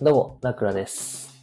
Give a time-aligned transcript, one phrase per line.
[0.00, 1.34] どうも、ナクラです。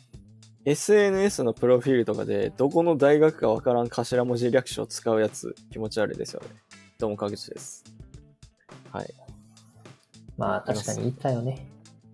[0.63, 6.47] SNS のプロフィールとかで、どこの大学かわからん頭文字略称を使うやつ、気持ち悪いですよね。
[6.97, 7.83] どうも、かぐちです。
[8.93, 9.13] はい。
[10.37, 11.67] まあ、確かにいたよね。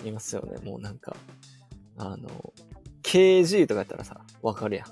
[0.04, 0.58] いますよね。
[0.68, 1.16] もうなんか、
[2.00, 2.28] あの、
[3.04, 4.88] KG とかやったらさ、わかるやん。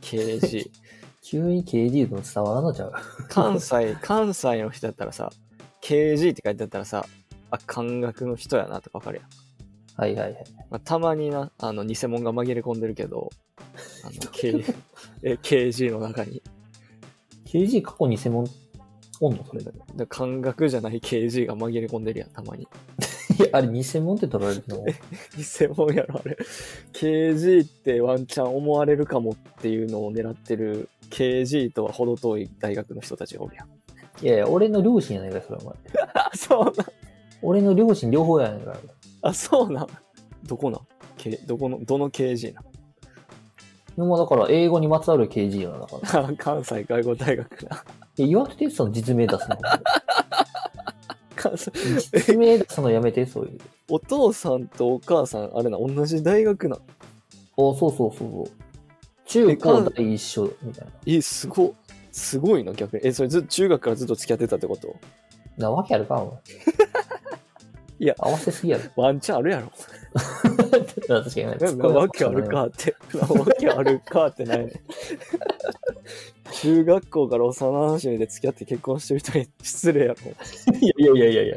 [0.00, 0.68] KG。
[1.22, 2.92] 急に KD の伝わらんのちゃう？
[3.28, 5.30] 関西、関西の人やったらさ、
[5.84, 7.06] KG って書いてあったらさ、
[7.52, 9.28] あ、漢学の人やなとかわかるやん。
[9.98, 10.44] はいはいはい。
[10.70, 13.30] まあ、たまにな、あの、偽物が紛れ込んでるけど、
[14.04, 14.64] あの、K、
[15.24, 16.40] え KG の中に。
[17.46, 18.46] KG 過去偽物
[19.20, 19.44] おんの？
[19.44, 19.62] それ。
[19.62, 19.64] い
[19.96, 22.68] で感覚じゃない KG が紛れ込んでるやん、たまに。
[23.42, 24.84] や、あれ偽物って取られるの？
[25.36, 26.38] 偽物やろ、あれ。
[26.92, 33.68] KG ってワンチャン思われるかもっていうのを狙ってる KG とは程遠い大学の人たちがおるやん。
[34.24, 35.74] いやいや、俺の両親やないか、それお前。
[36.14, 36.74] あ、そうなん。
[37.42, 38.76] 俺の両親両方やないか。
[39.22, 39.86] あ、そうなん。
[40.44, 40.80] どこなん
[41.16, 42.64] ？K、どこの、どの KG なん？
[43.96, 46.28] でもだから、英語にまつわる KG やな、だから。
[46.28, 47.84] あ 関西外語大学な。
[48.16, 49.56] いや、言わんとて、その実名出すの？
[51.36, 51.70] 関西
[52.12, 53.58] 実名出すのやめて、そういう。
[53.90, 56.80] お父さんとお母さん、あれな、同じ大学なん。
[57.56, 58.50] おそうそうそうそう。
[59.26, 60.92] 中高大一緒みたいな。
[61.06, 61.74] え、すご、
[62.12, 63.06] すごいな、逆に。
[63.06, 64.94] え、それず、中学からずっと付き合ってたってこと？
[65.56, 66.34] なわけあるか、お前。
[68.00, 68.84] いや合わせすぎやろ。
[69.02, 69.72] ワンチャンあるやろ。
[71.08, 71.56] 確かにね。
[71.76, 72.94] なわけあるかって。
[73.14, 74.72] なわけあるかってないね。
[76.62, 80.14] 中学校から幼馴染で付き合って結婚してる人に 失礼やろ。
[80.80, 81.56] いやいやいやいやいや。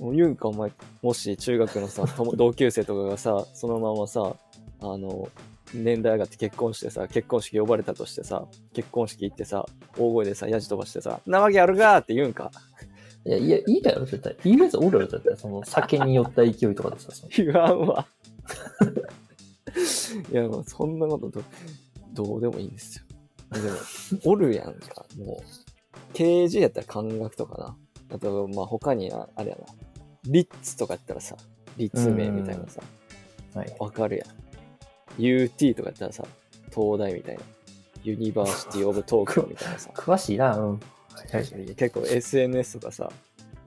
[0.00, 4.34] もう言うんか、お前、もし中学のさ、友同級生とかがさ、そのままさ、
[4.80, 5.28] あの、
[5.72, 12.50] 年代上がって結婚してさ、結婚式呼ばれたとしてさ、結婚式行ってさ、大声でさ、やじ飛ばしてさ、なわけあるかって言うんか。
[13.26, 14.36] いや、いや、いいだよ、絶対。
[14.44, 15.36] いいやつおるよ、絶対。
[15.36, 18.06] その、酒に酔った勢いとかでさ、その 言わんわ。
[20.30, 21.42] いや、もうそんなことど
[22.12, 23.04] どうでもいいんですよ。
[23.60, 23.76] でも、
[24.32, 25.64] おるやんか、もう。
[26.12, 27.76] KG やったら関学とかな。
[28.14, 29.64] あと、まあ他にな、あれやな。
[30.26, 31.36] Rits とかやったらさ、
[31.76, 32.82] 立命みたいなさ、
[33.54, 33.76] はい。
[33.78, 34.44] わかるやん。
[35.20, 36.24] UT とかやったらさ、
[36.72, 37.42] 東大みたいな。
[38.02, 39.90] University of 東京みたいなさ。
[39.96, 40.80] 詳しいな、うん。
[41.32, 41.74] はいはい。
[41.74, 43.10] 結構 SNS とかさ、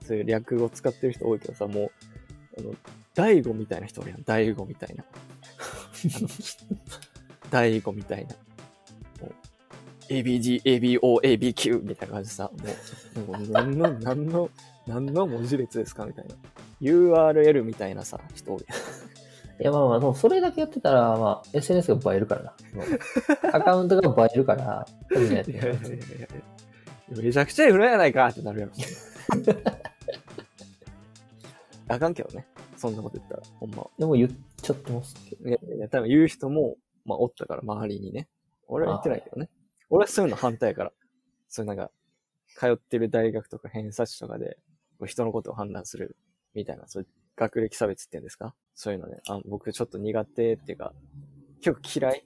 [0.06, 1.90] そういう略語使ってる人多いけどさ、もう、
[2.58, 2.74] あの、
[3.14, 4.22] DAIGO みたいな人おるやん。
[4.22, 5.04] DAIGO みたいな。
[7.50, 8.34] DAIGO みたいな。
[10.08, 12.50] ABG、ABO、ABQ みたいな感じでさ、
[13.26, 14.50] もう、もう何の、何の、
[14.86, 16.34] 何の文字列ですかみたいな。
[16.80, 18.78] URL みたいなさ、人おるやん。
[19.60, 22.54] いや、まあまあ、そうそれだけやってたら、まあ、SNS が映えるからな。
[22.74, 26.28] うんアカウントが映えるから、いやいやいやいや
[27.10, 28.72] めちゃくちゃいるやないかってなるやろ。
[31.88, 32.46] あかんけどね。
[32.76, 33.86] そんなこと言ったら、ほんま。
[33.98, 34.30] でも言っ
[34.60, 35.48] ちゃってますけど。
[35.48, 38.28] いやいや、多分言う人も、まあ、おったから、周りにね。
[38.66, 39.48] 俺は言ってないけどね。
[39.88, 40.92] 俺はそういうの反対やから。
[41.48, 41.90] そういうなんか、
[42.56, 44.58] 通ってる大学とか偏差値とかで、
[45.06, 46.16] 人のことを判断する
[46.54, 48.54] みたいな、そういう学歴差別って言うんですか？
[48.74, 49.20] そういうのね。
[49.28, 50.92] あ僕ちょっと苦手っていうか、
[51.62, 52.24] 結構嫌い？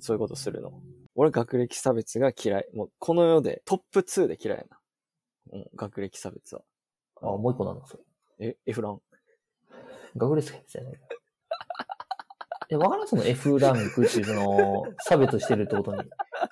[0.00, 0.80] そういうことするの。
[1.14, 2.68] 俺学歴差別が嫌い。
[2.74, 4.78] もうこの世でトップ2で嫌いやな。
[5.52, 6.62] うん、学歴差別は。
[7.22, 8.02] あ、もう一個なんだ、それ。
[8.48, 9.00] え、エフラン。
[10.16, 11.00] 学歴差別じゃないか。
[12.70, 16.02] え、わからんその F ランクっていうその、差別してるってことに。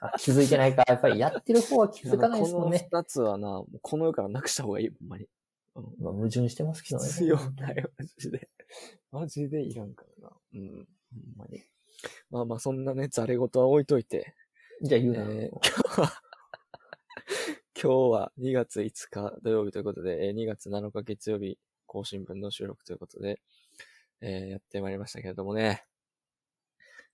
[0.00, 0.84] あ気づいてないか。
[0.86, 2.88] やっぱりやってる方は気づかないですもんね。
[2.90, 5.26] この二つはな、この世からなくした方がいい、ほんまに。
[5.74, 7.08] うんまあ、矛盾してますけどね。
[7.08, 8.50] 必要ない、マジで。
[9.10, 10.36] マジでいらんからな。
[10.54, 10.70] うん。
[10.70, 10.86] ほん
[11.36, 11.64] まに。
[12.30, 14.34] まあまあ、そんなね、ざれ言は置いといて、
[14.84, 15.22] じゃあ言うな。
[15.22, 16.12] えー今日は、
[17.80, 21.56] 今日は2月5日土曜日ということで、えー2月7日月曜日
[21.86, 23.40] 更新分の収録ということで、
[24.20, 25.86] えーやってまいりましたけれどもね。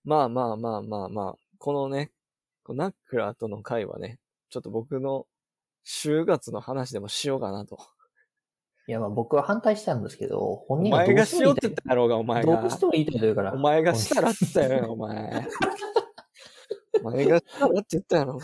[0.02, 2.10] まあまあまあまあまあ、このね、
[2.62, 4.18] このナックラーとの会はね、
[4.48, 5.26] ちょっと僕の
[5.84, 7.78] 就活の話でもしようかなと。
[8.86, 12.62] いや、まあ僕は反対したんですけど、本お人がどう前がしようって言ったやろうが、お前が。
[12.62, 13.52] どうしても言いたいというから。
[13.52, 15.46] お前がしたらって言ったよ、 お前。
[17.02, 18.38] お前がしたらって言ったやろ。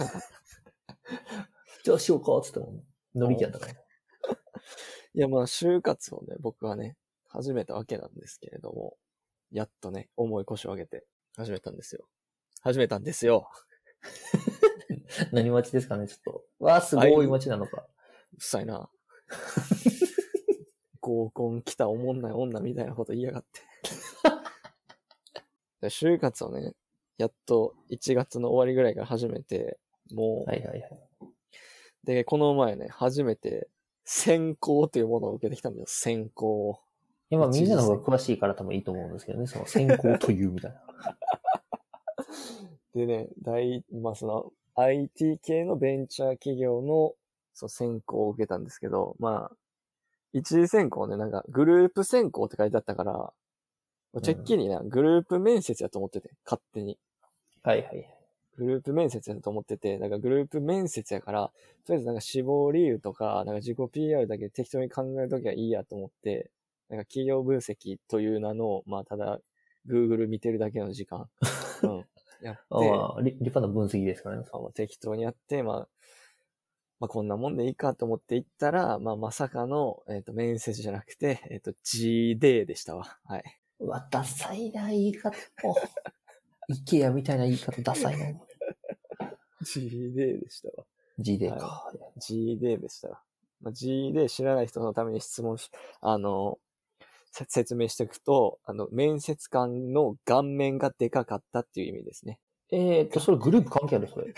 [1.85, 2.83] じゃあしようか、つっても
[3.15, 3.73] 乗り気やったから。
[5.15, 6.97] いや、まあ、就活をね、僕はね、
[7.29, 8.97] 始めたわけなんですけれども、
[9.51, 11.05] やっとね、重い腰を上げて
[11.37, 12.09] 始めたんですよ。
[12.63, 13.51] 始めたんですよ。
[15.33, 16.45] 何待ちですかね、ちょっと。
[16.59, 17.87] わあ、すごい待ちなのか。
[18.33, 18.89] うっさいな。
[21.01, 23.61] 合コン来たおもんない女みたいなこと言いやがって。
[25.83, 26.75] で就活をね、
[27.19, 29.79] やっと1月の終わりぐらいから始めて、
[30.13, 30.91] もう、はいはいはい。
[32.05, 33.69] で、この前ね、初めて、
[34.05, 36.81] 選考というものを受けてきたんだよ、選考を。
[37.35, 40.81] や、まあみんなの方が詳しいから多分いいと思うんですけどね、その先行というみたいな。
[42.95, 47.15] でね、大、まあその IT 系のベンチャー企業の
[47.53, 49.57] そう選考を受けたんですけど、まあ、
[50.33, 53.33] 一次選考ね、なんかグループ選考って書いてあったから、
[54.21, 56.99] てっきりな、グループ面接やと思ってて、勝手に。
[57.63, 58.15] はいはい。
[58.57, 61.51] グループ面接やと思ってて、なんかグループ面接やから、
[61.87, 66.51] とりあえずなんか志望理由とか、なんか自己 PR だけ適当に考えときゃいいやと思って、
[66.89, 69.41] なんか企業分析という名の、まあただ、
[69.89, 71.29] Google 見てるだけの時間。
[71.83, 72.05] うん。
[72.43, 74.45] やって、ああ、り立派な分析ですからね。
[74.53, 75.89] まあまあ適当にやって、まあ、
[77.01, 83.19] まあこんなもんでいいかと思って行ったら、まあまさかの、えっ、と、面接じゃなくて、えっ、と、G-Day でしたわ。
[83.25, 83.61] はい。
[83.85, 85.37] うわ、ダサいな、言い方。
[86.69, 88.27] イケアみたいな言い方、ダサいな。
[89.63, 90.87] G-Day でしたわ。
[91.19, 91.93] G でか。
[92.17, 93.21] G-Day でしたわ。
[93.61, 95.71] まあ、G-Day 知らない人のために質問し、
[96.01, 96.59] あの、
[97.31, 102.39] せ説明していくと、あの、面接官の顔面がでかかったっていう意味ですね。
[102.73, 104.33] えーっと、それグループ関係あるそれ。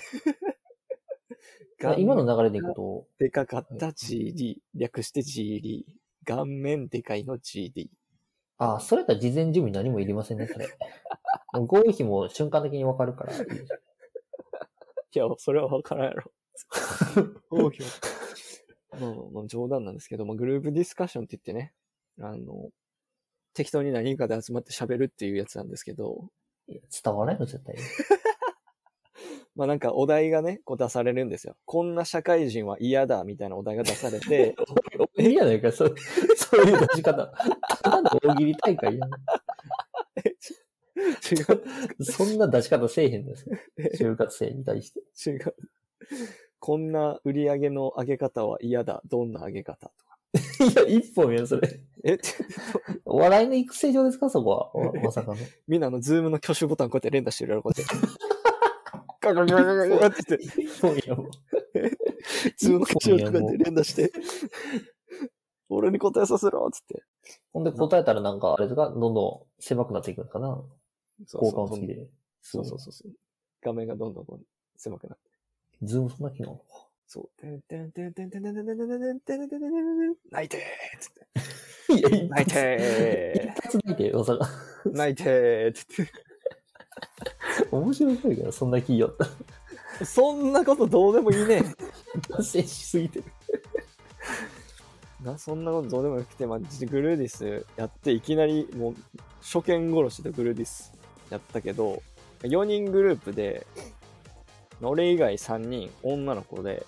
[1.99, 5.85] 今の流れでいくと、でかかった GD、略して GD。
[6.25, 7.89] 顔面でかいの GD。
[8.59, 10.67] あ、それだったら事前準備何もいりませんね、それ。
[11.67, 13.39] 合意費も瞬間的にわかるからい
[15.13, 16.33] や、それはわからんやろ。
[17.49, 17.85] 好評。
[18.99, 21.75] まあ、まあ、冗談なんですけど、まあ、グループディスカッションって言ってね、
[22.21, 22.71] あの、
[23.55, 26.29] 適当に何人かで集まって喋るっていうやつなんですけど、
[26.69, 27.77] いや伝わらないの、絶対。
[29.57, 31.57] まあなんかお題がね、こう出されるんですよ。
[31.65, 34.55] こんな社会人は嫌だみたいなお題が出されて、
[35.19, 35.95] いいやないか、そう、
[36.37, 37.33] そういう出し方。
[37.83, 39.11] ただの大喜利大会やん。
[40.97, 41.35] 違
[42.01, 43.57] う、そんな出し方せえへんですよ。
[43.95, 45.01] 就活生に対して。
[45.31, 45.55] 違う。
[46.59, 49.03] こんな売り上げの上げ方は嫌だ。
[49.07, 50.19] どんな上げ方とか。
[50.61, 51.81] いや、一本やん、それ。
[52.05, 52.19] え
[53.05, 54.77] お笑いの育成上ですか、そこは。
[54.77, 55.37] おまさかの。
[55.67, 58.26] みんなあの、ズームの挙手ボタンこうやって連打してるやろ、こうやって。
[59.35, 61.31] ガガガガガガガって言って、一本やもん。
[62.57, 64.13] Zoom の挙手をこうやって連打して、
[65.69, 67.03] 俺に答えさせろつって。
[67.53, 70.63] ほんで答えたらなんか、あれですか、どんどん狭くなっていくのかな？
[71.27, 72.07] そう交換好きで。
[72.43, 73.13] そうそうそうそう。
[73.63, 74.27] 画面がどんどん
[74.77, 75.25] 狭くなって。
[75.83, 76.63] Zoom そんな機能
[77.07, 77.41] そう。
[77.41, 81.27] てんてんてんてんてんてんてんてんてんてんてんてんてんてんてんてん泣いてーつって。
[81.95, 84.13] いや、一泣いて一発泣いて、
[84.85, 86.13] 泣いてーつって。
[87.71, 89.17] 面白いけど、そんな企業っ
[89.99, 90.05] た。
[90.05, 91.63] そんなことどうでもいいね。
[92.29, 93.25] 達成しすぎてる。
[95.23, 96.67] な、そんなことどうでもよくて、まあ、グ
[97.01, 98.95] ルーディスやって、いきなりもう、
[99.41, 100.93] 初見殺しでグルーディス
[101.31, 102.03] やったけど、
[102.43, 103.67] 4人グループで、
[104.83, 106.87] 俺以外3人、女の子で、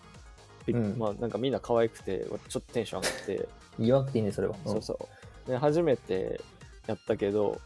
[0.69, 3.49] うんまあなんかみんな可愛くて、ちょっとテンション上がって、
[3.79, 4.57] 言わなくていいね、それは。
[4.67, 4.99] そうそ
[5.47, 5.51] う。
[5.51, 6.43] で、初めて
[6.87, 7.59] やったけど、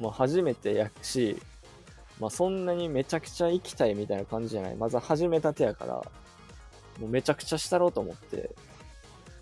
[0.00, 1.40] まあ初めてやし、
[2.20, 4.76] まあそんなにめちゃくちゃ行きたいみたいな感じじゃない。
[4.76, 6.02] まず始めたてやから、も
[7.02, 8.50] うめちゃくちゃしたろうと思って、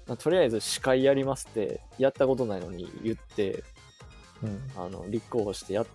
[0.06, 3.62] まあとりあえず司会やりますって、やったことないのに言って、
[4.42, 4.48] うん。
[4.48, 5.86] うんあの、立候補してやっ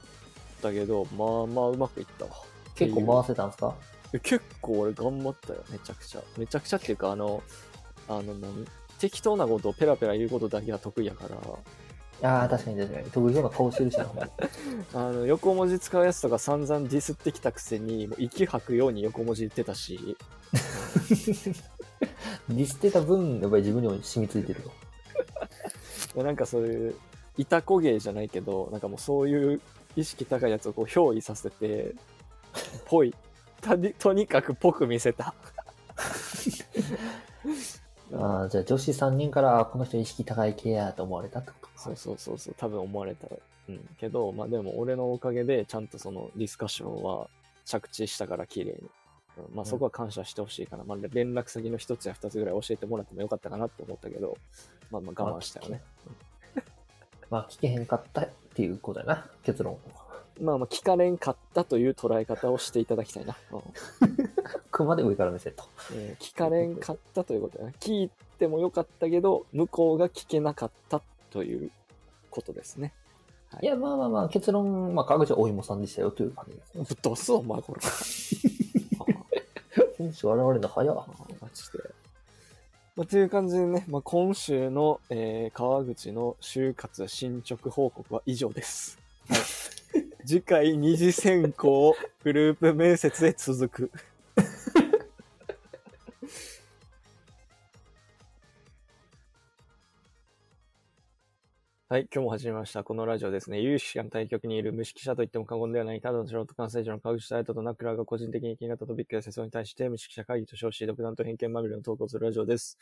[0.62, 2.32] たけど、まあまあうまくいったわ。
[2.76, 3.76] 結構回せたんですか？
[4.14, 6.22] え結構俺頑張ったよ、めちゃくちゃ。
[6.38, 7.44] めちゃくちゃっていうか、あの、
[8.08, 8.66] あの何、
[8.98, 11.38] 適当なことをペラペラ言うことだけが得意やから、
[12.22, 13.12] ああ、確かに確かに。
[13.12, 14.06] 得意そうな顔してるしな、
[14.94, 20.18] あの、横文字使うやつとか散々ディスってきたくせに、もう息吐くように横文字言ってたし、
[22.50, 24.62] ディスってた分、やっぱり自分にも染みついてる
[26.14, 26.24] と。
[26.24, 26.96] なんかそういう、
[27.38, 29.62] いたこ芸じゃないけど、なんかもうそういう
[29.96, 31.96] 意識高いやつをこう憑依させて、
[32.86, 33.14] ぽい。
[33.62, 35.34] たにとにかくぽく見せた。
[38.14, 41.68] ああ、じゃあ女子3人から、あこの人意識高い系やと思われたってこと？
[41.68, 41.69] か。
[41.80, 43.28] そうそうそうそう、多分思われた。
[43.68, 43.90] うん。
[43.98, 47.30] けど、まあでも俺のおかげでちゃんとそのディスカッションは
[47.66, 48.78] 着地したから綺麗に。
[48.82, 48.90] うん
[49.54, 50.84] まあそこは感謝してほしいかな。
[50.84, 54.38] まあ連絡先の一つや二つぐらい教えてもらってもよかったかなって思ったけど、
[54.92, 55.82] まあまあ我慢したよね。
[57.30, 59.78] まあ、聞けへんかったっていうことやな、結論。
[60.42, 63.38] まあまあ聞かれんかったという捉え方をしていただきたいな。
[63.52, 63.62] うん
[64.72, 65.64] 熊で上から目線と。
[65.94, 67.72] えー聞かれんかったということやな。
[67.72, 71.72] 聞いてもよかったけど、向こうが聞けなかったという
[72.30, 72.94] ことですね。
[73.62, 76.86] いや、まあまあまあ、結論、まあ、川口はお芋さんでしたよという感じですね。
[76.88, 77.82] ぶっ飛ばすわ、お前これ。
[79.98, 80.96] 本州現れるの早っ。
[80.96, 81.80] マジで。
[82.96, 89.00] まあ、という感じでね、まあ、今週の、えー川口の就活進捗報告は以上です。
[89.28, 89.40] はい、
[90.26, 93.92] 次回二次選考グループ面接で続く。
[101.92, 102.84] はい、今日も始めました。
[102.84, 112.78] このラジオですね、有識者の対局にいる無識者といっても過言ではない、ただの素人関西人の科学者とナックラーが個人的に気になったトピックや世相に対して無識者会議と称し、独断と偏見まみれの投稿するラジオです。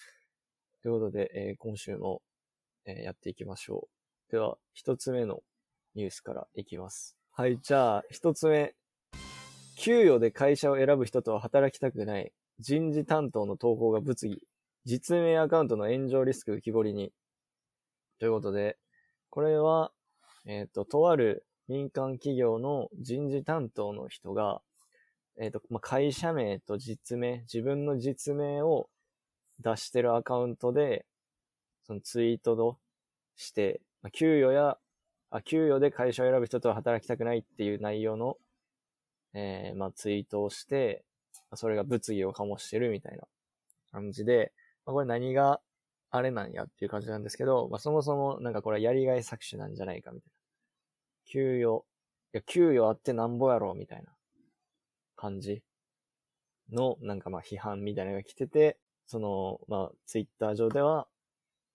[0.84, 2.22] ということで、えー今週も、
[2.84, 3.88] えーやっていきましょ
[4.30, 4.32] う。
[4.34, 5.42] では、一つ目の
[5.96, 7.16] ニュースからいきます。
[7.32, 8.76] はい、じゃあ、一つ目。
[9.78, 12.34] 給与で会社を選ぶ人とは働きたくない。
[12.60, 14.42] 人事担当の投稿が物議。
[14.84, 17.14] 実名アカウントの炎上リスク浮き彫りに。
[18.20, 18.78] ということで、
[19.30, 19.92] これは、
[20.46, 24.62] えっ、と、とある民間企業の人事担当の人が、
[25.40, 28.90] えっ、と、まあ、会社名と実名、自分の実名を
[29.60, 31.06] 出してるアカウントで、
[31.84, 32.78] そのツイートを
[33.36, 34.78] して、まあ、給与や、
[35.30, 38.38] あ、給与で会社を選ぶ人とは働きたくないっていう内容の、
[39.34, 41.04] えーまあ、ツイートをして、
[41.54, 43.24] それが物議を醸してるみたいな
[43.92, 44.52] 感じで、
[44.86, 45.60] まあ、これ何が
[46.10, 50.34] あれなんやっていう感じなんですけど、まあ、そもそもなんかこれはやりがい搾取なんじゃないかみたいな。
[51.26, 51.86] 給与、
[52.34, 54.12] いや、給与あってなんぼやろみたいな
[55.16, 55.62] 感じ
[56.72, 61.08] の、なんかまあ批判みたいなのが来てて、その、まあ、ツイッター上では、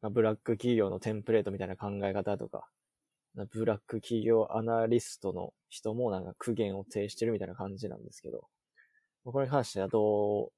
[0.00, 2.68] まあ、ブラック企業のテンプレートみたいな考え方とか、
[3.50, 8.46] ブラック企業アナリストの人もなんか苦言を呈してるみたいな感じなんですけど、
[9.24, 10.52] これに関してはどう、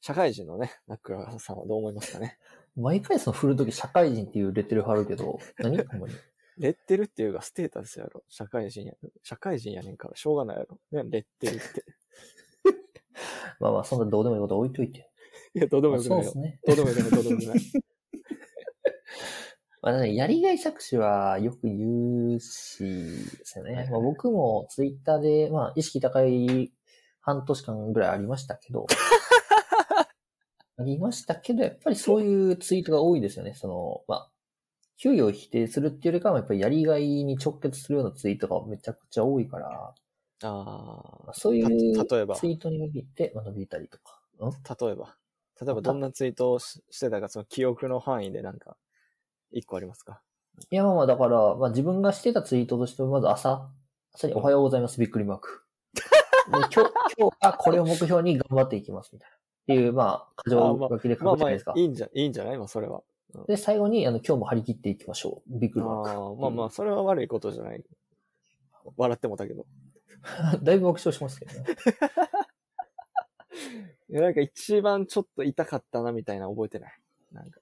[0.00, 2.38] 社会人のね、ナックラさんはどう思いますかね？
[2.76, 5.76] 毎回その振るとき社会人っていうレッテル貼るけど、 何？
[5.78, 6.14] ほんまに。
[6.58, 8.22] レッテルっていうかステータスやろ。
[8.28, 8.94] 社会人や。
[9.22, 10.78] 社会人やねんからしょうがないやろ。
[10.90, 11.84] ね、レッテルって。
[13.60, 15.10] まあまあ、そんなどうでもいいこと置いといて。
[15.54, 16.52] いや、どうでもまあよくないよそうです。
[16.52, 16.60] ね。
[16.66, 17.60] どうでもよくない、どうでもよくない。
[19.82, 23.72] まあね、やりがい搾取はよく言うし、ですよね。
[23.72, 26.72] はいはいまあ、僕もツイッターで、まあ、意識高い
[27.20, 28.86] 半年間ぐらいありましたけど、
[30.78, 33.54] ありましたけど、やっぱりそういうツイートが多いですよね。
[33.54, 34.30] その、まあ、
[34.98, 39.94] 給与を否定するっていうよりかは、やっぱりやりがいに直結するようなツイートがめちゃくちゃ多いから、
[40.42, 40.48] あ
[41.24, 44.20] まあ、そういうた例えばツイートに限って、まあ、伸びたりとか。
[44.38, 45.16] 例えば。
[45.58, 48.76] 例えばどんなツイートをししてたか、その記憶の範囲でなんか、
[49.52, 50.20] 一個ありますか？
[50.70, 53.70] いや、まあまあ、だから、まあ自分がしてたツイートとしては、まず朝、
[54.12, 55.62] 朝におはようございます、びっくりマーク。
[56.52, 56.74] で今日、
[57.18, 59.35] 今日はこれを目標に頑張っていきます、みたいな。
[59.66, 61.72] っていう、まあ、過剰書きで書まあまあ、いくじゃないですか。
[61.76, 62.58] いんじゃ、いいんじゃない？
[62.58, 63.02] まあ、それは。
[63.48, 65.58] で、最後に、あの、今日も張り切っていきましょう。
[65.58, 66.10] びっくありマーク。
[66.10, 67.84] あ、まあまあ、それは悪いことじゃない。
[68.96, 69.66] 笑ってもたけど。
[70.62, 71.66] だいぶ爆笑しますけどね。
[74.08, 76.92] いや、なんか一番ちょっと痛かったな、みたいな覚えてない？
[77.32, 77.60] なんか。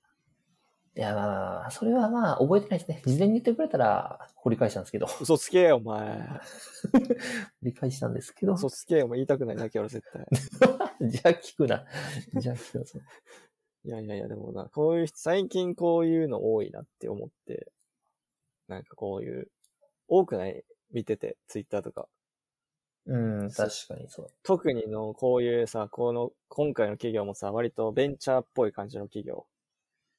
[0.97, 3.03] いや、まあそれはまあ、覚えてないですね。
[3.05, 5.07] 事前に言ってくれたら、掘り返したんですけど。
[5.07, 6.29] 掘 嘘つけよ、お前。
[7.63, 8.55] り返したんですけど。
[8.55, 10.25] 嘘つけよ、お前言いたくないだけやろ、絶対。
[11.11, 11.85] じゃあ聞くな。
[12.37, 13.01] じゃあ聞くな。
[13.87, 17.73] いやいやいや、でもな、こういう人、最近こういうの多いなって思って、
[18.69, 19.51] なんかこういう、
[20.07, 20.65] 多くない？
[20.93, 22.09] 見てて、ツイッターとか。
[23.07, 24.31] うん、確かにそう。
[24.45, 29.45] 特にの、こういうさ、この、今回の企業もさ、割とベンチャーっぽい感じの企業うん。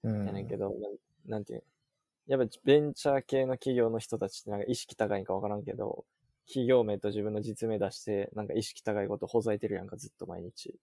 [0.09, 0.79] やねんけど、なん
[1.25, 6.05] なんていうのやっぱベンチャー系の企業の人たちってなんか意識高いんかわからんけど、
[6.47, 10.75] 企業名と自分の実名出して、なんか意識高いことほざいてるやんか、ずっと毎日。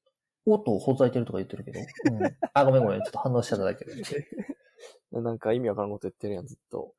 [0.47, 1.81] 音をほざいてるとか言ってるけど。
[2.11, 2.37] うん。
[2.52, 3.02] あ、ごめんごめん。
[3.02, 3.95] ちょっと反応しちゃっただけで。
[5.12, 6.95] なんか意味わからんこと言ってるやん、ずっと。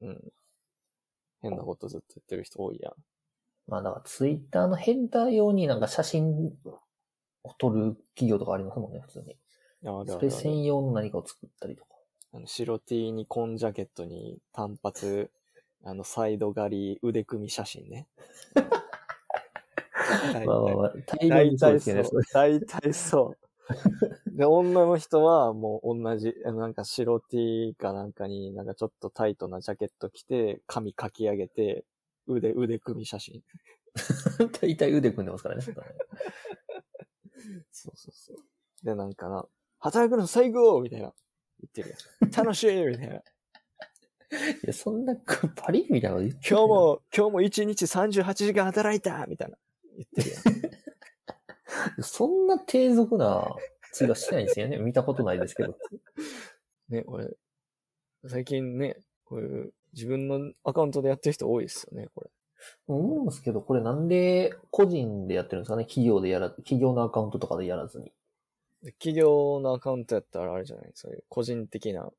[0.00, 0.32] うん。
[1.42, 2.94] 変なことずっと言ってる人多いやん。
[3.68, 6.56] まあだからツイッターのヘッダー用になんか写真
[7.44, 9.36] を撮る企業とかありますもんね、普通に。
[9.82, 11.94] それ専用の何かを作ったりとか。
[12.34, 15.30] あの白 T に紺ジャケットに単発、
[15.84, 18.06] あの、サイド狩り、腕組み写真ね。
[20.32, 22.02] 大まあまあまあ、大量大にそうで体そすよね。
[22.12, 22.22] う。
[22.34, 23.38] 大体そう。
[24.36, 31.84] で、女の人はもう同じ、あのなんか白 T かなんかになんかちょっとタイトなジャケット着て、髪かき上げて、
[32.26, 33.42] 腕、腕組み写真。
[34.60, 35.62] 大体腕組んでますからね。
[35.62, 35.74] そう
[37.72, 38.36] そうそう。
[38.84, 39.46] で、なんかな、
[39.78, 41.12] 働くの最高みたいな。
[41.60, 42.30] 言ってるやん。
[42.30, 43.14] 楽しいみたいな。
[43.18, 43.20] い
[44.64, 45.16] や、そんな
[45.56, 49.56] パリみたいなこと言ってる今日も、今日も1日38時間働いたみたいな。
[49.96, 52.02] 言ってるやん。
[52.02, 53.56] そんな低俗な
[53.92, 54.78] ツイートはしてないんですよね。
[54.78, 55.76] 見たことないですけど。
[56.88, 57.36] ね、俺、
[58.26, 62.30] 最近ね、こういう自分のアカウントでやってる人多いですよね、これ。
[62.86, 65.84] 思うんですけど、これなんで個人でやってるんですかね？
[65.84, 68.12] 企業でやら、企業のアカウントとかでやらずに。
[68.82, 70.90] で企業のアカウントやったらあれじゃない？
[70.94, 72.10] そういう個人的な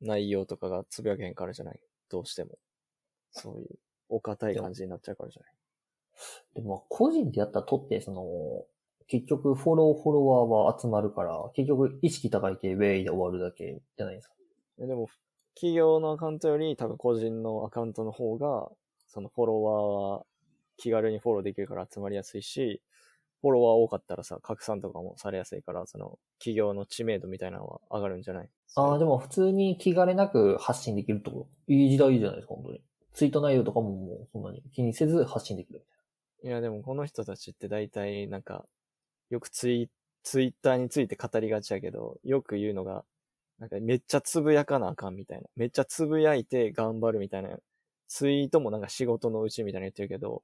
[0.00, 1.80] 内容とかがつぶやけへんからじゃない？
[2.08, 2.58] どうしても。
[3.30, 5.52] そういう、お堅い感じになっちゃうからじゃない？
[6.54, 8.64] でも、個人でやったとって、その、
[9.06, 14.34] 結局、フォロー、フォロワーは集まるから、結局、意識高い系、ウェイで終わるだけじゃないですか？
[14.80, 15.08] えでも、
[15.54, 18.68] 企業のアカウントより多分個人のアカウントの方が、
[19.06, 20.26] そのフォロワーは
[20.76, 22.82] 気軽にフォローできるから集まりやすいし、
[23.40, 28.48] フォロワー多かったらさ、拡散とかもされやすいから、その企業の知名度みたいなのは上がるんじゃない？
[28.74, 32.80] ああ、でも普通に気兼ねなく発信できるとこいい時代じゃないですか、本当に。
[33.14, 35.84] ツイート内容とかももうそんなに気にせず発信できる
[36.44, 38.64] いや、でもこの人たちって大体なんか、
[39.30, 39.90] よくツイ
[40.22, 43.04] ツイッターについて語りがちやけど、よく言うのが、
[43.58, 45.48] なんかめっちゃつぶやかなあかんみたいな。
[45.56, 47.50] めっちゃつぶやいて頑張るみたいな。
[48.08, 50.42] ツイートもなんか仕事のうちみたいな言ってるけど、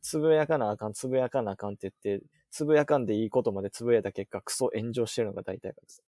[0.00, 6.02] つぶやかなあかん、つぶやかなあかんって言って、つぶやかんでいいことまでつぶやいた結果、クソ炎上してるのが大体 です。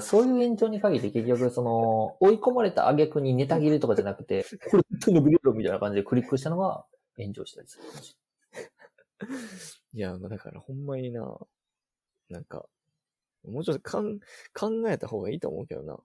[0.00, 6.84] そういう延長に限って結局、その、追い込まれた挙句にネタ切れとかじゃなくて、これ本当に伸びるよみたいな感じでクリックしたのが
[7.16, 7.84] 炎上したりする。
[9.92, 11.38] いや、まあだからほんまにな、
[12.28, 12.66] なんか、
[13.44, 14.20] もうちょっとかん
[14.52, 15.98] 考えた方がいいと思うけどな。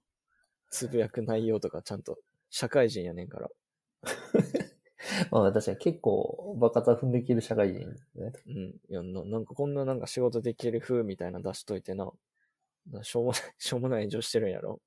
[0.70, 2.18] つぶやく内容とかちゃんと、
[2.50, 3.50] 社会人やねんから。
[5.32, 8.34] まあ確かに結構バカザ踏んできる社会人、ね。
[8.48, 8.54] うん。
[8.90, 12.12] いやな、なんかこんななんか仕事できる風みたいな出しといてな。
[12.92, 14.82] なしょうもない、 しょうもない炎上してるんやろ。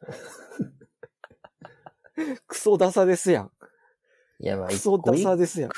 [2.46, 3.52] クソダサですやん。
[4.38, 5.70] いやまあクソダサですやん。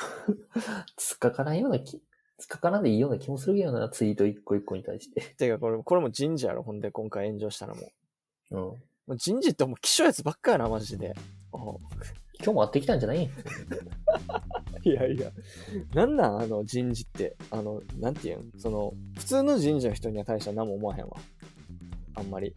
[0.95, 2.01] つっかからんような気、
[2.37, 5.21] つっかからんでいいような気もするけどな、ツイート一個一個に対して。
[5.21, 6.63] てかこれ、これも人事やろ。
[6.63, 7.91] ほんで今回炎上したのも。
[8.51, 8.59] うん。
[8.59, 8.77] も
[9.09, 11.13] う人事ってもう希少やつばっかやな、マジで。
[11.51, 11.57] あ
[12.41, 13.29] 今日も会ってきたんじゃない？
[14.83, 15.29] いやいや。
[15.93, 16.39] なんなん？
[16.41, 17.35] あの人事って。
[17.51, 18.51] あの、なんていうん？
[18.57, 21.17] その、普通の人事の人には大した何も思わへんわ。
[22.15, 22.55] あんまり。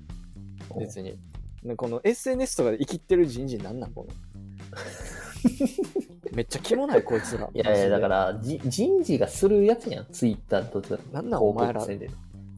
[0.78, 1.18] 別に。
[1.64, 3.92] ねこの SNS とかで生きってる人事なんなん？
[3.92, 4.14] この。
[6.32, 7.50] めっちゃキモないこいつら。
[7.52, 10.96] いやいや、だから、じ人事がするやつやん、ツイッターとか。
[11.12, 11.42] なんなん？
[11.42, 11.84] お前ら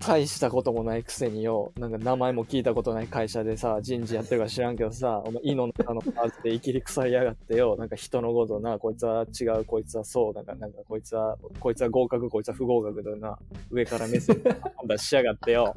[0.07, 13.39] 大したこともないくせによ、なんか名前も聞いたことない会社でさ、人事やってるか知らんけどさ、お前、胃の中のパーツで生きり腐りやがってよ、なんか人のことな、こいつは違う、こいつはそう、なんか、なんかこいつは、こいつは合格、こいつは不合格だな、
[13.71, 15.75] 上から目線判断しやがってよ。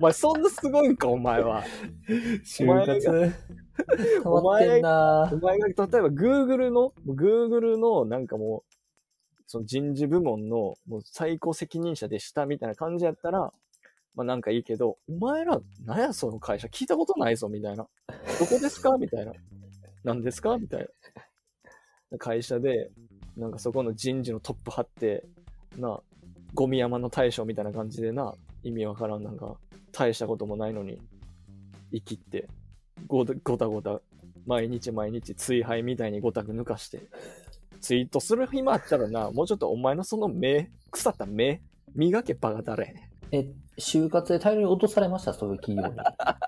[0.00, 1.62] お前、そんなすごいんか、お前は。
[2.44, 3.32] 就活、
[4.22, 8.76] 変わってんなお前が、例えば Google の、Google のなんかもう、
[9.46, 13.52] その人事部門のもう最高責任者でしたみたいな感じやったら、
[14.16, 17.86] まあなんかいいけど、お前ら、なんやその会社聞いたことないぞみたいな。
[18.40, 18.96] どこですか？
[18.98, 19.32] みたいな。
[20.04, 20.56] 何ですか？
[20.58, 20.88] みたい
[22.10, 22.18] な。
[22.18, 22.90] 会社で、
[23.36, 25.24] なんかそこの人事のトップ張って、
[25.76, 26.00] な、
[26.54, 29.56] ゴミ山の大将みたいな感じでな、意味わからんなんか、
[29.92, 30.98] 大したこともないのに、
[31.92, 32.48] 生きって、
[33.06, 34.00] ごたごたごた、
[34.46, 37.00] 毎日毎日追廃みたいにごたく抜かして、
[37.82, 41.60] ツイートする暇あったらな、もうちょっとお前のその目、腐った目、
[41.94, 43.05] 磨けバカだれ。
[43.32, 45.34] え、就活で大量に落とされました？
[45.34, 45.94] そういう企業に。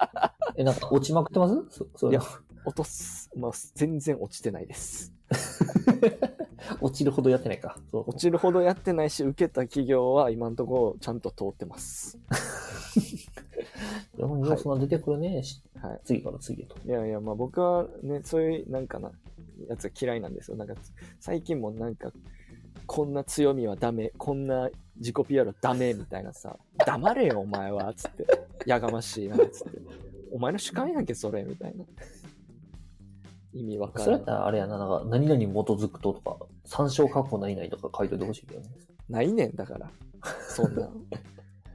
[0.57, 1.55] え、なんか落ちまくってます？
[1.71, 2.23] そそういや
[2.65, 5.13] 落とす、まあ、全然落ちてないです。
[6.81, 7.79] 落ちるほどやってないか。
[7.91, 12.19] そう落ちるほどやってないし、受けた企業は今のところちゃんと通ってます。
[14.17, 15.43] でもニュースが出てくるね。
[15.43, 16.01] しはい。
[16.05, 16.77] 次から次へと。
[16.85, 19.13] いやいや、まあ僕はね、そういう、なんかな、
[19.69, 20.57] やつが嫌いなんですよ。
[20.57, 20.75] なんか、
[21.21, 22.11] 最近もなんか、
[22.89, 28.27] こんな強みはダメ、こんな自己 PR はダメみたいなさ、黙れよお前は、つって。
[28.65, 29.79] やがましいな、つって。
[30.33, 31.85] お前の主観やんけ、それ、みたいな。
[33.53, 34.33] 意味わからんそれやった。
[34.33, 38.69] らあれやな、なんか、何々に基づくととか、参照過去何々とか書いといてほしいけどね。
[39.11, 39.91] ないねんだから。
[40.49, 40.91] そんな。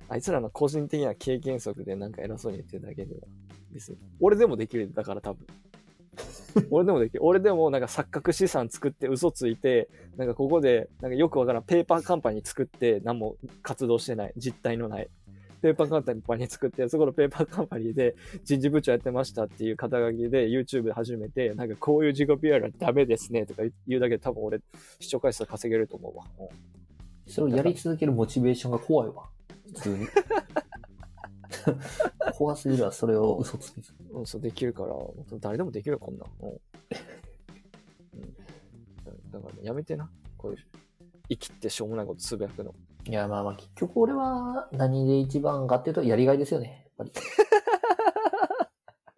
[0.10, 3.22] あいつらの個人的な経験則でなんか偉そうに言ってるだけでは。
[3.72, 4.00] 別に。
[4.20, 4.92] 俺でもできる。
[4.92, 5.46] だから多分。
[6.72, 7.24] 俺でもできる。
[7.24, 14.34] 俺でもなんか錯覚資産作って嘘ついて、なんかここで、なんかよくわからんペーパーカンパニー作って何も活動してない。
[14.38, 15.10] 実体のない。
[15.62, 24.60] ペーパーカンパニー作って、そこのペーパーカンパニーで人事部長やってましたっていう肩書きで YouTube で始めて、なんかこういう自己 PR はダメですねとか言うだけで多分俺
[25.00, 26.26] 視聴回数稼げると思うわ。
[27.28, 29.30] それをやり続けるモチベーションが怖いわ。
[29.68, 30.08] 普通に。
[32.38, 33.94] 怖すぎるわ、それを嘘つきず。
[34.12, 34.96] うん、そうできるから、
[35.40, 36.30] 誰でもできるよ、こんなん。
[36.42, 36.50] うん。
[36.50, 36.56] う
[39.12, 40.10] ん、だから、やめてな。
[40.38, 40.58] こういう、
[41.30, 42.74] 生きってしょうもないことつぶやくの。
[43.06, 46.88] いや、まあまあ、結局俺は何で一番かっていうと、やりがいですよね。
[46.98, 47.12] やっぱり。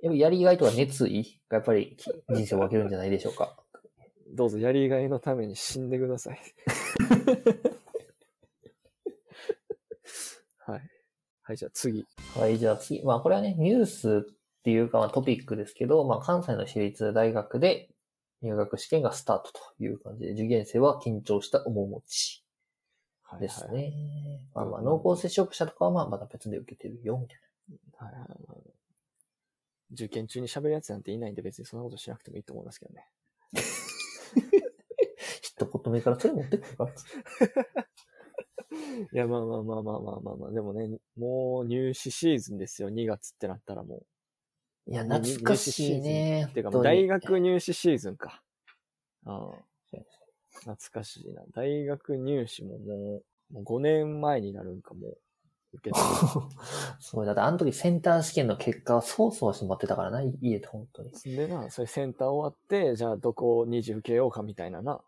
[0.02, 1.98] やっぱやりがいとか熱意がやっぱり
[2.30, 3.58] 人生を分けるんじゃないでしょうか。
[4.34, 6.38] どうぞやりがいのために死んでください。
[6.38, 7.85] はい。
[11.48, 12.04] はい、じゃあ次。
[12.36, 13.04] はい、じゃあ次。
[13.04, 17.88] まあこれはね、ニュースっていうかまあトピックですけど、まあ関西の私立大学で
[18.42, 22.44] 入学試験がスタートという感じで、受験生は緊張した面持ち
[23.22, 23.76] はいですはい。
[23.76, 24.42] ね。
[24.56, 27.40] まあまあ濃厚接触者とかはまあまだ別で受けてるよ、みたい
[27.98, 28.76] はいはいはい
[29.92, 33.08] 受験中に喋るやつなんていないんで別にそんなことしなくてもいいと思いますけどね。
[35.42, 36.90] 一言目からそれ持ってくるか
[39.14, 44.04] いや、まあまあまあまあまあまあまあ、でもね、もう入試シーズンですよ、2月ってなったらも
[44.88, 44.92] う。
[44.92, 46.50] いや、懐かしいね。
[46.54, 48.42] てか、大学入試シーズンか。
[49.26, 49.66] ああ。
[50.60, 51.44] 懐かしいな。
[51.54, 55.18] 大学入試ももう、もう5年前になるんかもう、
[55.74, 56.06] 受けてる。
[57.00, 61.12] そう、だってあの時センター試験の結果はそうそうして待ってたからな、家で本当に。
[61.36, 65.02] でな、それセンター終わって、じゃあどこに受けようかみたいなな。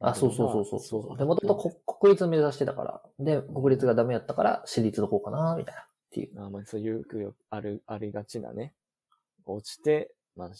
[0.00, 3.02] あ、そうそうそうそうそうで、もともとこ国立を目指してたから。
[3.18, 5.80] で、国立がダメやったから、私立どこうかな、みたいな。
[5.82, 6.42] っていう。
[6.42, 7.04] あまあ、そういう
[7.50, 8.74] ある、ありがちなね。
[9.44, 10.50] 落ちて、まあ、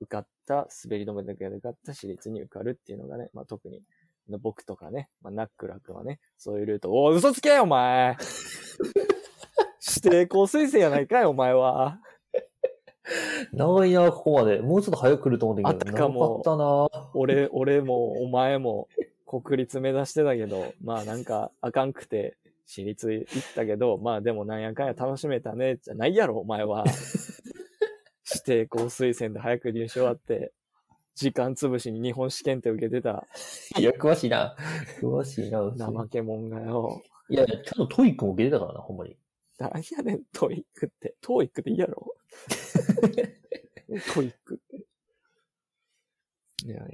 [0.00, 3.82] 受かった、滑り止めだけで受かった私立に受かるっていうのがね、まあ特に、
[4.40, 8.16] 僕とかね、まあナックラ君はね、そういうルート、おい、嘘つけよ、お前
[9.86, 12.00] 指定校推薦やないかい、お前は。
[13.52, 14.60] 長いな、ここまで。
[14.60, 15.90] もうちょっと早く来ると思うんだけど。
[15.90, 17.10] あったかも長かったな。
[17.14, 18.88] 俺、俺も、お前も、
[19.26, 26.84] 国立目指してたけど、まあなんか、あかんくて、私立行ったけど、まあでもなんやかんや楽しめたね、じゃないやろ、お前は。
[28.30, 30.52] 指定校推薦で早く入試終わって、
[31.14, 33.26] 時間潰しに日本試験って受けてた
[33.78, 34.54] いや、詳しいな。
[35.00, 35.60] 詳しいな。
[35.62, 37.02] 怠け者がよ。
[37.30, 39.16] いやいや、ちゃんと TOEIC も受けてたからな、ほんまに。
[39.58, 41.16] 何やねん、 TOEIC って。
[41.20, 42.14] TOEIC っていいやろ？
[44.14, 44.76] TOEIC って。
[46.64, 46.86] いやいや、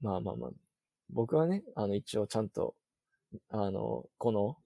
[0.00, 0.50] まあまあまあ。
[1.10, 2.74] 僕はね、あの、一応ちゃんと、
[3.48, 4.56] あの、この、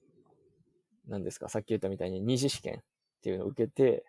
[1.06, 2.82] 何ですか、さっき言ったみたいに二次試験っ
[3.22, 4.04] ていうのを受けて、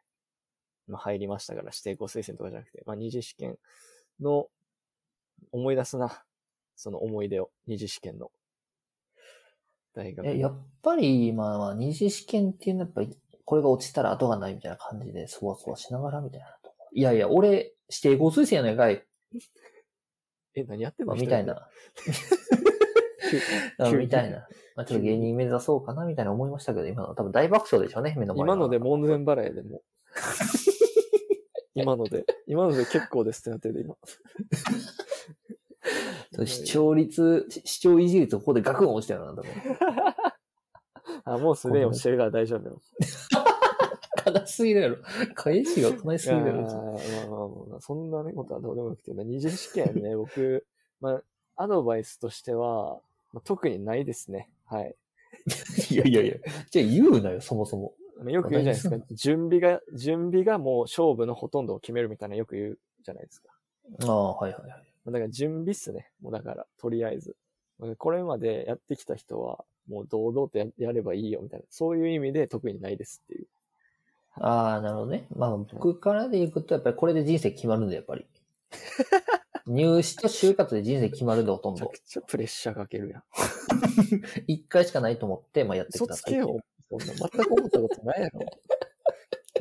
[0.88, 3.58] まあ入りましたから、指定校推薦とかじゃなくて、まあ二次試験
[4.20, 4.50] の、
[5.52, 6.24] 思い出すな。
[6.76, 8.32] その思い出を、二次試験の。
[9.94, 10.32] 大学の。
[10.32, 16.90] え、やっぱり、まあまあ、二次試験っていうのはやっぱり、これが落ちたら後がないみたいな感じで、そわそわしながらみたいなとこ。
[16.92, 19.06] いやいや、俺、指定校推薦やないかい。
[20.56, 21.14] え、何やってんの？
[21.14, 21.46] まあ、みたい。
[21.46, 21.70] な。
[23.80, 24.46] あみたいな。
[24.76, 28.98] まあ、ちょっと芸人目指そうかな、みたいな思いましたけど、今の多分大爆笑でしょうね、目の前今のでも。
[28.98, 29.84] 門前払いでもう。
[31.74, 33.96] 今ので、今ので結構ですってなってるで、今。
[36.46, 39.46] 視聴率、し視聴維持率ここでガクン落ちたよな、多分。
[41.34, 42.82] あ、もうすでに落ちてるから大丈夫よ。
[44.26, 44.98] 悲しすぎるやろ。
[45.36, 46.62] 返しが悲しすぎるやろ。
[46.62, 50.66] まあまあまあ、そんなね、ことはどうでもよくて、二次試験ね、 僕、
[51.00, 51.24] まあ、
[51.56, 53.02] アドバイスとしては、
[53.34, 54.50] まあ、特にないですね。
[54.66, 54.96] はい。
[55.92, 56.36] いやいやいや。
[56.70, 57.94] じゃあ言うなよ、そもそも。
[58.26, 58.98] よく言うじゃないですか。
[59.12, 63.52] 準備が、準備がもう勝負のほとんどを決めるみたいなよく言うじゃないですか。
[64.02, 64.86] ああ、はいはいはい。
[65.06, 66.12] だから準備っすね。
[66.22, 67.36] もうだから、とりあえず。
[67.98, 71.66] これまでやってきた人は、もう堂々とややればいいよみたいな。
[71.70, 73.48] そういう意味で特にないですっていう。
[74.40, 75.28] ああ、なるほどね。
[75.36, 78.26] まあ僕からでいくと、やっぱりこれで人生決まるんだよ、やっぱり。
[79.66, 82.06] 入試と就活で人生決まるんで、ほとんどめちゃく。
[82.06, 83.24] ちゃプレッシャーかけるやん。
[84.48, 86.34] 一回しかないと思って、まあやって嘘ください。
[86.34, 88.40] そんな全く思ったことないやろ。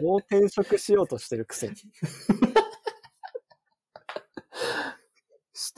[0.01, 1.75] もう転職しようとしてるくせに。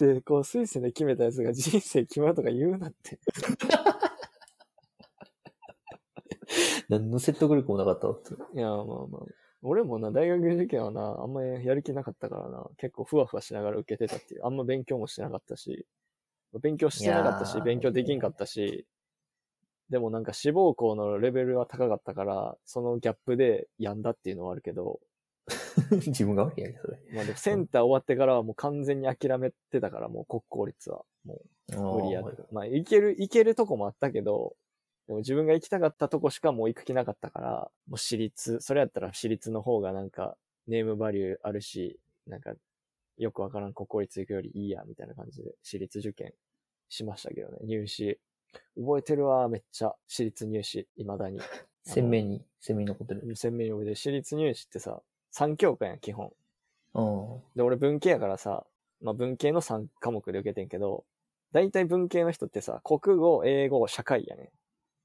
[0.00, 3.18] 指定校推薦で決めたやつが人生決まるとか言うなって。
[6.88, 8.16] 何の説得力もなかったわ。
[8.54, 9.22] いや、まあまあ。
[9.62, 14.46] 俺もな、大学受験はな、あんまりやる気なかったからな、結構ふわふわしながら受けてたっていう。
[14.46, 15.86] あんま勉強もしてなかったし、
[16.62, 18.86] 勉強してなかったし、勉強できんかったし、
[19.90, 25.00] でもなんか志望校のレベルは高かったから、そのギャップで病んだっていうのはあるけど、
[26.06, 26.98] 自分が悪いやんけ、それ。
[27.14, 31.04] まあでもセンター終わってからはもう完全に諦めてたから、もう国公立は。
[31.24, 31.40] も
[31.72, 32.42] う無理やって。
[32.52, 34.54] まあいける、いけるとこもあったけど、
[35.08, 42.52] でも自分が行きたかったとこしかもう行く気なかったから、もう私立、それやったら私立の方がなんかネームバリューあるし、なんか
[43.16, 46.32] よくわからん国公立行くよりいいや、みたいな感じで私立受験
[46.90, 47.58] しましたけどね。
[47.64, 48.18] 入試。
[48.76, 49.94] 覚えてるわ、めっちゃ。
[50.06, 51.40] 私立入試、未だに。
[51.84, 53.34] 鮮明に、鮮明に残ってる。
[53.34, 53.96] 鮮明に覚えてる。
[53.96, 56.34] 私立入試ってさ、3教科やん、基本。
[56.92, 57.42] うん。
[57.56, 58.66] で、俺文系やからさ、
[59.00, 61.06] まあ文系の3科目で受けてんけど、
[61.52, 64.50] 大体文系の人ってさ、国語、英語、社会やね。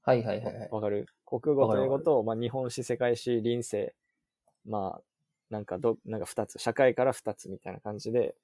[0.04, 0.68] はいはいはいはい。
[0.70, 3.94] わかる国語と英語と、まあ日本史、世界史、臨世、
[4.66, 5.02] まあ、
[5.50, 8.34] なんかど、なんか2つ、社会から2つみたいな感じで、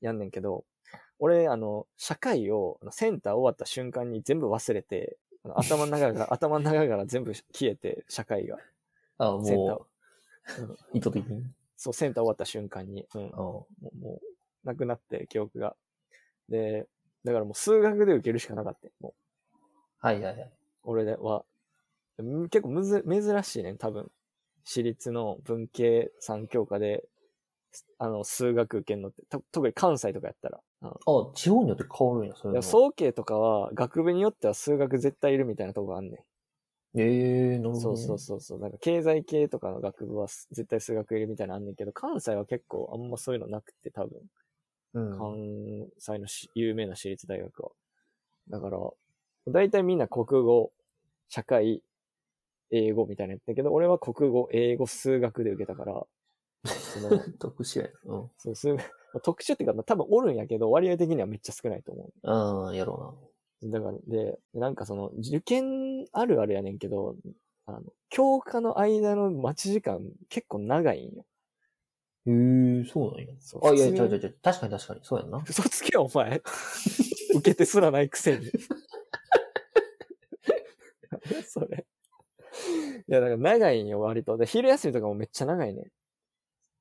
[0.00, 0.64] やんねんけど、
[1.18, 5.18] 俺、あの、社会を、センター終わった瞬間に全部忘れて、
[5.54, 8.58] 頭の中から、 頭の中から全部消えて、社会が。
[9.18, 9.86] あセンターも
[10.64, 11.44] う、意図的に。
[11.76, 13.06] そう、センター終わった瞬間に。
[13.14, 13.22] うん。
[13.24, 13.30] うん。
[13.30, 15.76] もう、もうなくなって、記憶が。
[16.48, 16.86] で、
[17.24, 18.88] だからもう数学で受けるしかなかった。
[19.00, 19.14] もう、
[19.98, 20.52] はいはいはい。
[20.84, 21.44] 俺では。
[22.18, 24.10] うん結構むず、珍しいね、多分。
[24.64, 27.04] 私立の文系3教科で、
[27.98, 30.60] あの、数学受けんのって、と特に関西とかやったら。
[30.82, 36.24] うんあ、地方によって変わるんや、それ総計とかは、学部によっては数学絶対いるみたいなとこがあんね
[36.94, 37.72] ええー、なるん。
[37.72, 37.80] ほど、ね。
[37.80, 38.60] そうそうそうそう。
[38.60, 44.20] なんか経済系とかの学部はす絶対数学いるみたいなのあんねんけど、関西は結構あんまそういうのなくて多分。
[44.94, 45.18] うん。
[45.18, 47.70] 関西のし有名な私立大学は。
[48.48, 48.78] だから、
[49.48, 50.72] 大体みんな国語、
[51.28, 51.82] 社会、
[52.70, 56.06] 英語みたいなやったけど、俺は国語、英語、数学で受けたから、
[56.64, 57.88] その 特殊や。
[58.04, 58.30] うん。
[58.38, 58.82] そう数学
[59.22, 63.18] 特殊っていうか、まあ多分おるんやけど、割合的にはめっちゃ少ないと思ああ、やろ
[63.62, 63.70] う。
[63.70, 67.16] だから、で、なんかその、受験あるあるやねんけど、
[67.66, 71.24] あの、教科の間の待ち時間結構長いんよ。
[72.26, 72.34] うな。
[72.34, 73.26] へえそうなんや。
[73.62, 75.00] あ、いや、ちゃうちゃうちゃう確かに確かに。
[75.02, 75.44] そうやんな。
[75.48, 76.42] 嘘つけよ、お前。
[77.34, 78.50] 受けてすらないくせに。
[81.30, 81.86] 何 それ。
[83.08, 84.36] いや、だから長いんよ、割と。
[84.36, 85.90] で、昼休みとかもめっちゃ長いね。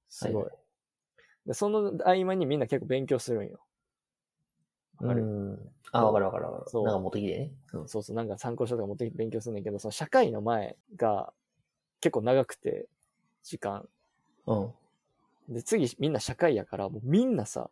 [0.09, 0.43] すごい。
[0.45, 0.49] は
[1.45, 3.65] で、その合間にみんな結構勉強するんよ。
[4.97, 5.21] わかる？
[5.23, 5.71] うん。
[5.91, 6.69] あ、わかるわかるわかる。
[6.69, 7.51] そうなんか持ってきてね。
[7.73, 7.87] うん。
[7.87, 11.33] そうそう、なんか参考書とか持ってきて勉強するんだけど、その社会の前が
[12.01, 12.87] 結構長くて、
[13.43, 13.89] 時間。
[14.45, 14.73] うん。
[15.47, 17.69] で、次みんな社会やから、もうみんなさ、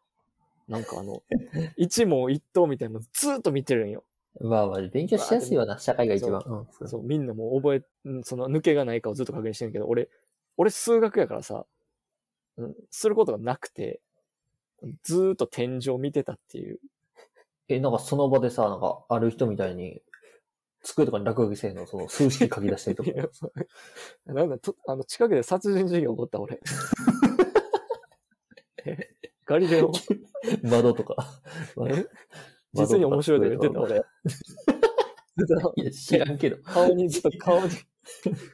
[0.68, 1.24] なんかあの、
[1.78, 4.06] 一問一答みたいなのずーっと見てるんよ。
[4.42, 6.42] まあまあ、勉強しやすいわな、社会が一番。
[6.46, 6.68] うん。
[6.72, 10.10] そうそう、みんなもう覚え、うんその抜けがないかをずっと確認してるけど、俺、
[10.58, 11.66] 俺数学やからさ、
[12.58, 14.02] うん、することがなくて、
[15.04, 16.80] ずーっと天井見てたっていう。
[17.70, 20.02] え、なんかその場でさ、なんか、ある人みたいに、
[20.82, 23.10] 机とかに落書きせんの、その数式書き出したりとか
[24.34, 26.60] なんだと、あの、近くで殺人事件起こった俺。
[28.86, 29.10] え？
[29.46, 29.92] ガリレオ？
[30.64, 31.42] 窓とか。
[32.76, 34.06] え実に面白いとか言ってた俺。
[35.82, 36.58] いや、知らんけど。
[36.64, 37.70] 顔にずっと顔に、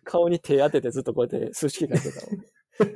[0.04, 2.94] 顔に手当ててずっとこうやって数式書いてた俺。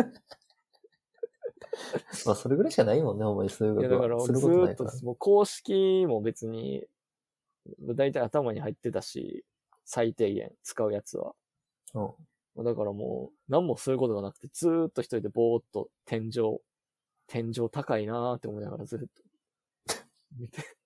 [2.25, 3.81] まあ、それぐらいしかないもんね、お前、数学は。
[3.81, 6.87] いや、だからずーっともう公式も別に、
[7.81, 9.45] だいたい頭に入ってたし、
[9.85, 11.35] 最低限使うやつは。
[11.93, 12.63] うん。
[12.63, 16.59] だからもう、何もすることがなくて、ずーっと一人でぼーっと天井、
[17.27, 19.05] 天井高いなーって思いながらずっと
[20.37, 20.61] 見て。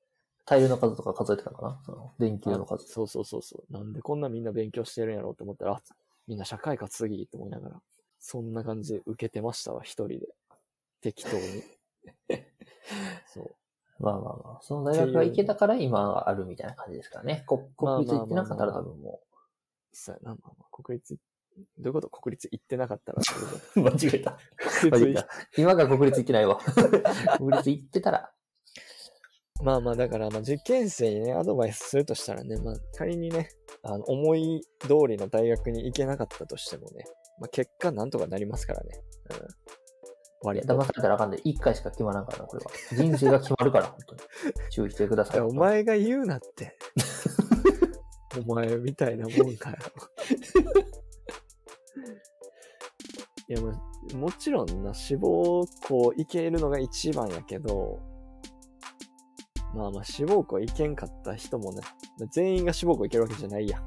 [0.48, 1.82] タイルの数とか数えてたのかな？
[1.86, 2.88] その、電球の数。
[2.88, 3.74] そうそうそうそう。
[3.74, 5.82] なんでこんなみんな勉強してるんやろうって思ったら、あ
[6.26, 7.82] みんな社会科次って思いながら、
[8.18, 10.28] そんな感じで受けてましたわ、一人で。
[11.02, 11.64] 適当に。
[13.34, 13.56] そう。
[14.00, 17.44] まあまあまあ、その大学が行けたから今があるみたいな感じですからね。
[17.46, 19.20] こ国立行ってなかったら多分も
[19.92, 21.18] そうやな、まあまあ、国立、
[21.80, 22.10] どういうこと？
[22.10, 23.22] 国立行ってなかったら。
[23.76, 24.38] 間違えた。
[24.92, 25.28] 間違えた。
[25.58, 26.60] 今が国立行ってないわ。
[27.38, 28.32] 国立行ってたら。
[29.64, 33.50] まあまあ、だから、まあ、受験生にね、アドバイスするとしたらね、まあ、仮にね、
[33.84, 37.06] あの、思い通りの大学に行けなかったとしてもね、
[37.40, 39.02] まあ、結果なんとかなりますからね。
[39.32, 39.38] うん。
[39.38, 39.40] い
[40.44, 40.74] 割と。
[40.74, 42.72] や騙されたらあかんで、一回しか決まらんからな、これは。
[42.96, 44.22] 人生が決まるから、本当に。
[44.72, 45.38] 注意してください。
[45.38, 46.78] いやお前が言うなって。
[48.48, 49.78] お前みたいなもんかよ。
[53.50, 58.00] いや、もちろんな、志望校行けるのが一番やけど、
[59.78, 61.82] まあまあ、志望校行けんかった人もね、
[62.32, 63.84] 全員が志望校行けるわけじゃないやん。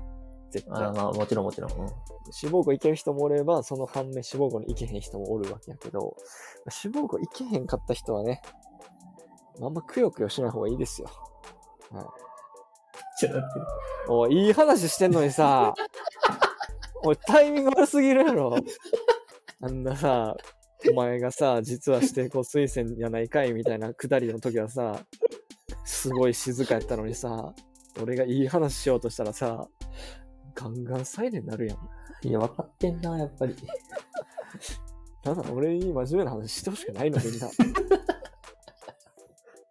[0.51, 0.85] 絶対。
[0.85, 1.73] あまあ、もちろんもちろん。
[1.73, 1.89] うん
[2.33, 6.17] 志望校行ける人もおれば、その反面志望校に行けへん人もおるわけやけど、
[6.69, 8.41] 志望校行けへんかった人はね、
[9.61, 11.09] あんまくよくよしない方がいいですよ。
[13.19, 13.61] ちょっと待って。
[14.09, 15.75] おい、いい話してんのにさ、
[17.03, 18.55] おい、タイミング悪すぎるやろ。
[19.63, 20.37] あんなさ、
[20.91, 25.01] お前がさ、実は指定校推薦やないかいみたいなくだりの時はさ、
[25.85, 27.55] すごい静かやったのにさ、
[28.01, 29.69] 俺がいい話しようとしたらさ、
[30.55, 31.79] ガンガンサイレンなるやん。
[32.29, 33.57] いや、分かってんな、やっぱり。
[35.23, 37.49] ただ俺に真面目な話してほしくないの、みんな。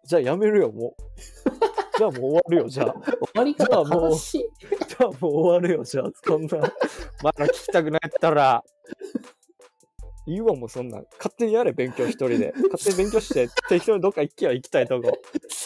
[0.04, 1.02] じゃあやめるよ、もう。
[1.96, 2.94] じゃあもう終わるよ、じゃあ。
[2.94, 4.46] 終わり方悲しい。
[4.88, 6.10] じゃあもう終わるよ、じゃあ。
[6.24, 6.58] そんな、
[7.22, 8.64] まだ聞きたくないったら。
[10.26, 11.06] いいわ、もうそんなん。
[11.18, 12.52] 勝手にやれ、勉強一人で。
[12.72, 15.18] 勝手に勉強して、適当にどっか行けよ、行きたいとこ。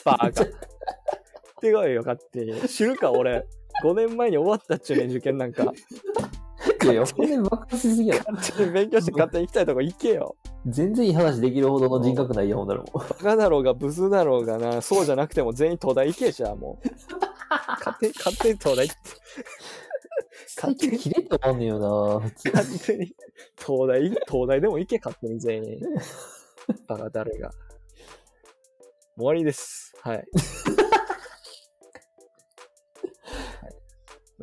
[0.05, 0.43] バーカ。
[0.45, 0.47] っ
[1.61, 2.61] てこいよ、勝手に。
[2.69, 3.47] 知るか、俺。
[3.83, 5.73] 5年前に終わったっちゅうねん、受験なんか。
[6.83, 8.33] いやいや、ほんで爆発しすぎやろ。
[8.35, 10.37] 勝手に勉強して、勝手に行きたいとこ行けよ。
[10.67, 12.99] 全然いい話できるほどの人格ないよ、ほんならもう。
[12.99, 16.89] バカだろうが、ブスだろうがな、そうじゃなくても全員東大行けじゃあ、もう。
[17.51, 19.11] 勝手に、勝手に東大行って。
[20.47, 22.21] 最近切れて終わんねんよな。
[22.53, 23.15] 勝手に、
[23.59, 25.81] 東大、東大でも行け、勝手に全員。
[26.87, 27.49] バカ誰が。
[27.49, 27.61] もう
[29.17, 29.95] 終わりです。
[30.03, 30.17] はい。
[33.61, 33.69] は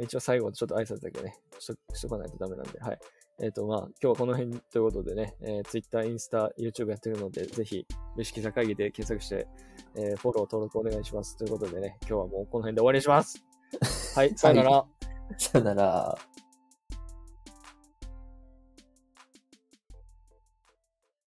[0.01, 2.99] い、一応最後、ちょっと挨拶だけね、しとしとかないとダメなんで、はい。
[3.43, 9.47] えっ、と、まあ、今日はこの辺ということでね、えー、Twitter、インスタ、YouTube やってるので、ぜひ、無識座会議で検索して、
[9.95, 11.35] えー、フォロー、登録お願いします。
[11.37, 13.43] ということでね、今日はもうこの辺で終わりにします。
[14.15, 15.00] はい、さよなら。
[15.37, 16.17] さよなら。